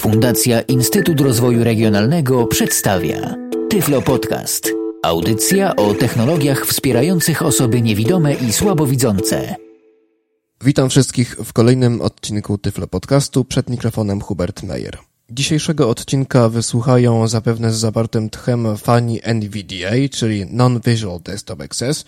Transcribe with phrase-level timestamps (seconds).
[0.00, 3.34] Fundacja Instytut Rozwoju Regionalnego przedstawia
[3.70, 4.72] Tyflo Podcast.
[5.02, 9.56] Audycja o technologiach wspierających osoby niewidome i słabowidzące.
[10.64, 13.44] Witam wszystkich w kolejnym odcinku Tyflo Podcastu.
[13.44, 14.98] Przed mikrofonem Hubert Meyer.
[15.30, 22.04] Dzisiejszego odcinka wysłuchają zapewne z zawartym tchem fani NVDA, czyli Non-Visual Desktop Access,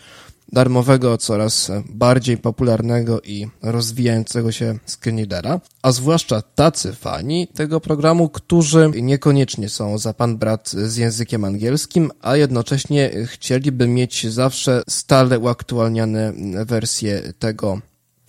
[0.52, 8.90] darmowego, coraz bardziej popularnego i rozwijającego się screenreadera, a zwłaszcza tacy fani tego programu, którzy
[9.02, 16.32] niekoniecznie są za pan brat z językiem angielskim, a jednocześnie chcieliby mieć zawsze stale uaktualniane
[16.66, 17.80] wersje tego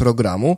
[0.04, 0.58] programu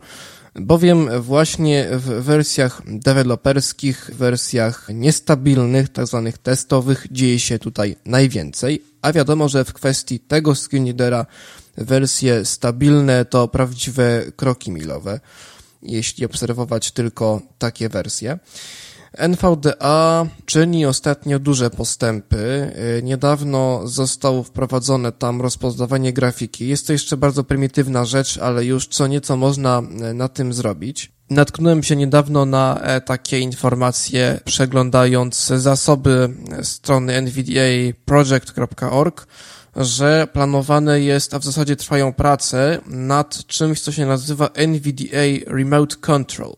[0.55, 9.13] bowiem właśnie w wersjach deweloperskich, wersjach niestabilnych, tak zwanych testowych dzieje się tutaj najwięcej, a
[9.13, 11.25] wiadomo, że w kwestii tego screenreadera
[11.77, 15.19] wersje stabilne to prawdziwe kroki milowe,
[15.81, 18.39] jeśli obserwować tylko takie wersje.
[19.17, 22.71] NVDA czyni ostatnio duże postępy.
[23.03, 26.67] Niedawno zostało wprowadzone tam rozpoznawanie grafiki.
[26.67, 31.11] Jest to jeszcze bardzo prymitywna rzecz, ale już co nieco można e, na tym zrobić.
[31.29, 36.29] Natknąłem się niedawno na e, takie informacje, przeglądając zasoby
[36.63, 39.27] strony nvdaproject.org,
[39.75, 45.95] że planowane jest, a w zasadzie trwają prace nad czymś, co się nazywa NVDA Remote
[45.95, 46.55] Control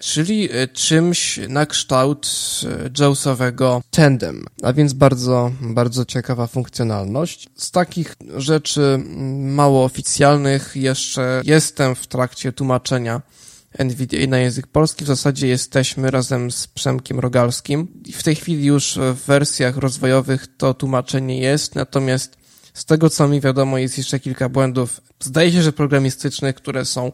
[0.00, 2.28] czyli e, czymś na kształt
[2.64, 7.48] e, JAWSowego Tandem, a więc bardzo, bardzo ciekawa funkcjonalność.
[7.56, 9.02] Z takich rzeczy
[9.38, 13.22] mało oficjalnych jeszcze jestem w trakcie tłumaczenia
[13.78, 15.04] NVDA na język polski.
[15.04, 17.88] W zasadzie jesteśmy razem z Przemkiem Rogalskim.
[18.12, 22.36] W tej chwili już w wersjach rozwojowych to tłumaczenie jest, natomiast
[22.74, 27.12] z tego co mi wiadomo jest jeszcze kilka błędów, zdaje się, że programistycznych, które są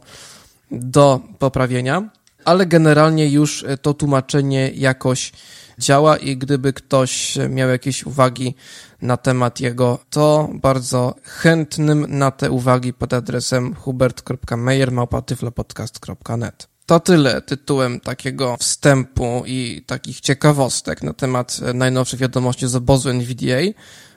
[0.71, 2.11] do poprawienia
[2.47, 5.33] ale generalnie już e, to tłumaczenie jakoś
[5.79, 8.55] działa i gdyby ktoś miał jakieś uwagi
[9.03, 16.69] na temat jego, to bardzo chętnym na te uwagi pod adresem hubert.meyer.tyflopodcast.net.
[16.87, 23.09] To tyle tytułem takiego wstępu i takich ciekawostek na temat e, najnowszych wiadomości z obozu
[23.09, 23.61] NVDA.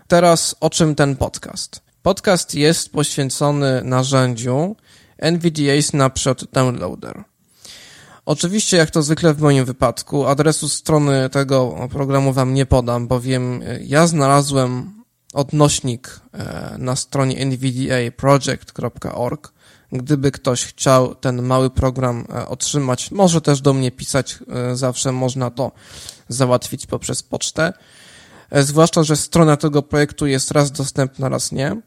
[0.07, 1.81] Teraz o czym ten podcast?
[2.01, 4.75] Podcast jest poświęcony narzędziu
[5.17, 7.28] NVDA Snapshot Downloader.
[8.29, 13.61] Oczywiście, jak to zwykle w moim wypadku, adresu strony tego programu wam nie podam, bowiem
[13.65, 14.93] e, ja znalazłem
[15.33, 19.53] odnośnik e, na stronie nvdaproject.org.
[19.91, 24.39] Gdyby ktoś chciał ten mały program e, otrzymać, może też do mnie pisać,
[24.73, 25.71] zawsze można to
[26.27, 27.73] załatwić poprzez pocztę.
[28.51, 31.81] Zwłaszcza, że strona tego projektu jest raz dostępna, raz nie.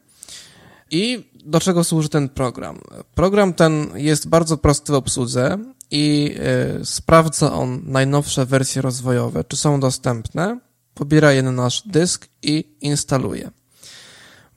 [0.91, 2.79] I do czego służy ten program?
[3.15, 5.57] Program ten jest bardzo prosty w obsłudze
[5.91, 6.35] i
[6.81, 10.59] y, sprawdza on najnowsze wersje rozwojowe, czy są dostępne,
[10.93, 13.51] pobiera je na nasz dysk i instaluje.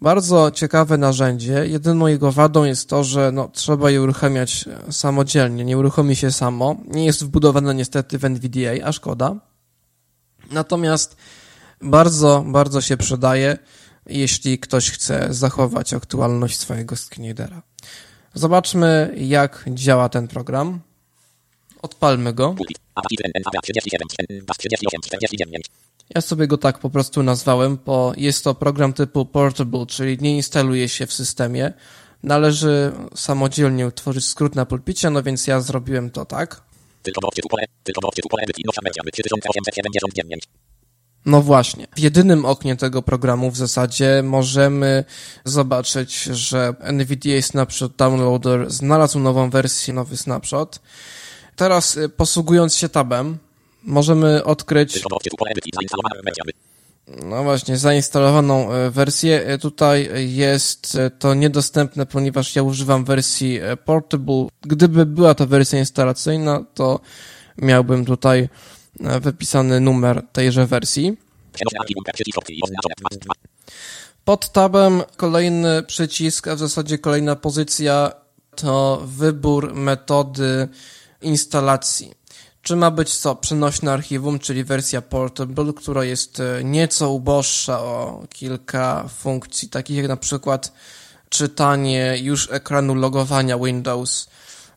[0.01, 1.67] Bardzo ciekawe narzędzie.
[1.67, 5.65] Jedyną jego wadą jest to, że no, trzeba je uruchamiać e, samodzielnie.
[5.65, 6.77] Nie uruchomi się samo.
[6.89, 9.37] Nie jest wbudowane niestety w NVDA, a szkoda.
[10.51, 11.17] Natomiast
[11.83, 13.59] bardzo, bardzo się przydaje,
[14.09, 17.63] jeśli ktoś chce zachować aktualność swojego screenreadera.
[18.35, 20.81] Zobaczmy, jak działa ten program.
[21.83, 22.55] Odpalmy go.
[26.15, 30.37] Ja sobie go tak po prostu nazwałem, bo jest to program typu portable, czyli nie
[30.37, 31.73] instaluje się w systemie.
[32.23, 36.63] Należy samodzielnie utworzyć skrót na pulpicie, no więc ja zrobiłem to tak.
[41.27, 41.87] No właśnie.
[41.97, 45.05] W jedynym oknie tego programu w zasadzie możemy
[45.45, 50.81] zobaczyć, że NVDA Snapshot Downloader znalazł nową wersję, nowy snapshot
[51.57, 53.39] Teraz y, posługując się tabem,
[53.83, 55.03] możemy odkryć
[57.25, 59.51] no właśnie, zainstalowaną y, wersję.
[59.51, 64.47] Y, tutaj jest to niedostępne, ponieważ ja używam wersji Portable.
[64.63, 67.01] Gdyby była to wersja instalacyjna, to
[67.59, 68.49] miałbym tutaj
[69.01, 71.17] wypisany numer tejże wersji.
[74.25, 78.13] Pod tabem kolejny przycisk, a w zasadzie kolejna pozycja
[78.57, 80.69] to wybór metody
[81.23, 82.15] instalacji.
[82.63, 83.37] Czy ma być co?
[83.37, 90.09] Przenośne archiwum, czyli wersja portable, która jest e, nieco uboższa o kilka funkcji, takich jak
[90.09, 90.73] na przykład
[91.29, 94.29] czytanie już ekranu logowania Windows,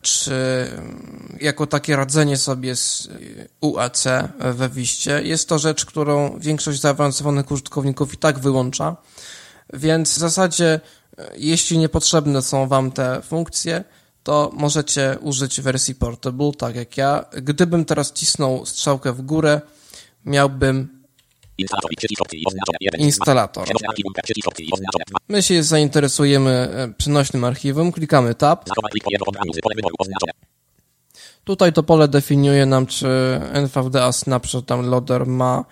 [0.02, 0.34] czy
[0.72, 3.10] mm, jako takie radzenie sobie z
[3.62, 4.04] UAC
[4.40, 5.22] we Wiście.
[5.24, 8.98] Jest to rzecz, którą większość zaawansowanych użytkowników i tak wyłącza,
[9.74, 10.80] więc w zasadzie
[11.18, 13.84] e, jeśli niepotrzebne są Wam te funkcje,
[14.24, 17.26] to możecie użyć wersji Portable, tak jak ja.
[17.32, 19.62] Gdybym teraz cisnął strzałkę w górę,
[20.26, 20.99] miałbym
[22.98, 23.68] instalator.
[25.28, 28.70] My się zainteresujemy e, przenośnym archiwum, klikamy Tab.
[31.44, 33.08] Tutaj to pole definiuje nam, czy
[33.54, 35.66] NVDA Snapshot Downloader ma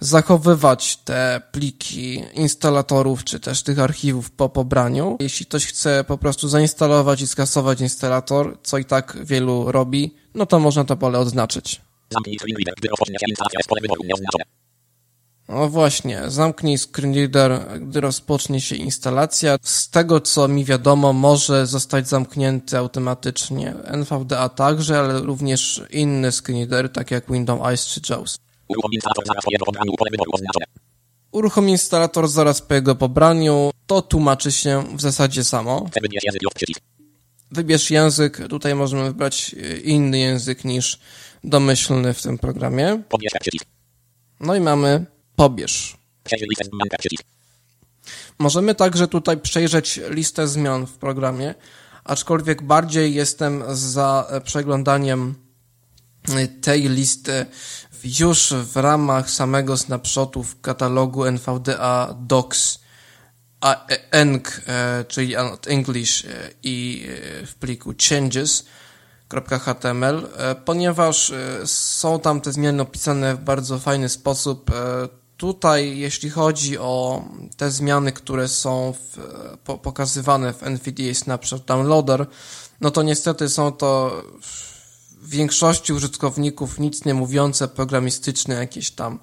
[0.00, 5.16] zachowywać te pliki instalatorów, czy też tych archiwów po pobraniu.
[5.20, 10.46] Jeśli ktoś chce po prostu zainstalować i skasować instalator, co i tak wielu robi, no
[10.46, 11.80] to można to pole odznaczyć.
[12.10, 12.36] Zamknij
[12.76, 12.88] gdy
[13.28, 14.61] instalacja, jest pole wyboru nieoznaczone.
[15.48, 19.56] No właśnie, zamknij screenreader, gdy rozpocznie się instalacja.
[19.62, 26.92] Z tego co mi wiadomo, może zostać zamknięty automatycznie NVDA także, ale również inny screenreader,
[26.92, 28.38] tak jak Windows Eyes czy JAWS.
[31.32, 33.70] Uruchom instalator zaraz po jego pobraniu.
[33.86, 35.86] To tłumaczy się w zasadzie samo.
[37.50, 38.48] Wybierz język.
[38.48, 40.98] Tutaj możemy wybrać e, inny język niż
[41.44, 43.02] domyślny w tym programie.
[44.40, 45.06] No i mamy
[45.36, 45.96] pobierz.
[48.38, 51.54] Możemy także tutaj przejrzeć listę zmian w programie,
[52.04, 55.34] aczkolwiek bardziej jestem za e, przeglądaniem
[56.28, 57.46] e, tej listy
[58.20, 62.82] już w ramach samego snapshotu w katalogu NVDA Docs
[64.10, 65.34] ENG, e, czyli
[65.66, 66.26] English
[66.62, 67.06] i
[67.46, 68.68] w pliku changes.html,
[70.64, 71.32] ponieważ
[71.64, 74.70] są tam te zmiany opisane w bardzo fajny sposób,
[75.36, 77.24] Tutaj, jeśli chodzi o
[77.56, 79.18] te zmiany, które są w,
[79.64, 82.26] po, pokazywane w NVDA Snapshot Downloader,
[82.80, 84.22] no to niestety są to
[85.22, 89.18] w większości użytkowników nic nie mówiące programistyczne jakieś tam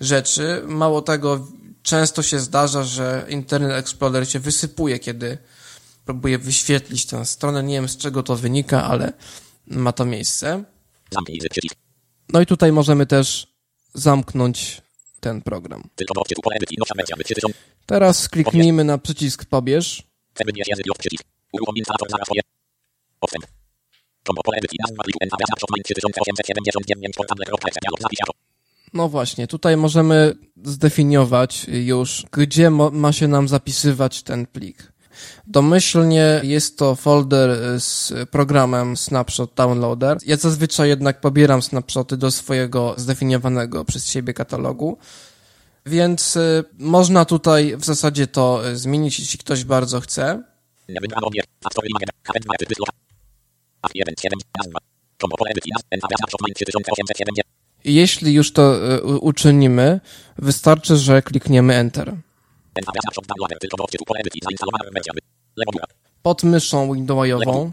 [0.00, 0.62] rzeczy.
[0.66, 1.46] Mało tego,
[1.82, 5.38] często się zdarza, że Internet Explorer się wysypuje, kiedy
[6.04, 7.62] próbuje wyświetlić tę stronę.
[7.62, 9.12] Nie wiem z czego to wynika, ale
[9.66, 10.64] ma to miejsce.
[12.32, 13.46] No i tutaj możemy też
[13.94, 14.82] zamknąć
[15.22, 15.82] ten program.
[17.86, 20.02] Teraz kliknijmy na przycisk pobierz.
[28.92, 30.34] No właśnie, tutaj możemy
[30.64, 34.91] zdefiniować już, gdzie ma się nam zapisywać ten plik.
[35.46, 40.18] Domyślnie jest to folder z programem Snapshot Downloader.
[40.26, 44.98] Ja zazwyczaj jednak pobieram snapshoty do swojego zdefiniowanego przez siebie katalogu.
[45.86, 50.42] Więc y, można tutaj w zasadzie to y, zmienić, jeśli ktoś bardzo chce.
[57.84, 58.76] Jeśli już to
[59.20, 60.00] uczynimy,
[60.38, 62.16] wystarczy, że klikniemy Enter.
[66.22, 67.72] Pod myszą Windowsową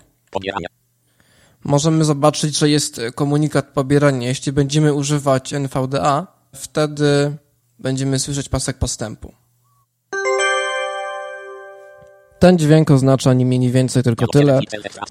[1.63, 4.27] możemy zobaczyć, że jest komunikat pobierania.
[4.27, 7.37] Jeśli będziemy używać NVDA, wtedy
[7.79, 9.33] będziemy słyszeć pasek postępu.
[12.39, 14.59] Ten dźwięk oznacza nie mniej więcej tylko tyle,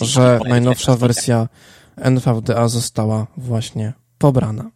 [0.01, 1.49] że najnowsza wersja
[1.97, 4.71] NVDA została właśnie pobrana.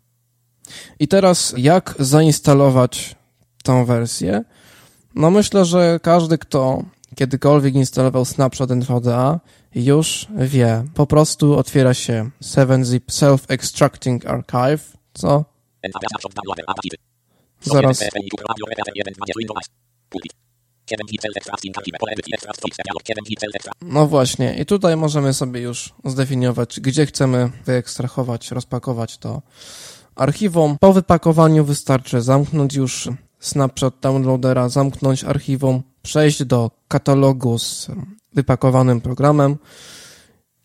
[0.99, 3.17] I teraz jak zainstalować
[3.65, 4.45] tą wersję?
[5.15, 6.83] No myślę, że każdy, kto
[7.17, 9.41] kiedykolwiek instalował Snapshot NVDA,
[9.75, 10.85] już wie.
[10.95, 15.45] Po prostu otwiera się 7-zip Self-Extracting Archive, co?
[17.61, 18.01] Zaraz.
[23.83, 29.43] No właśnie, i tutaj możemy sobie już zdefiniować, gdzie chcemy wyekstrahować, rozpakować to
[30.17, 30.77] archiwum.
[30.81, 33.09] Po wypakowaniu wystarczy zamknąć już
[33.43, 37.89] snapshot downloadera, zamknąć archiwum, przejść do katalogu z
[38.35, 39.57] wypakowanym programem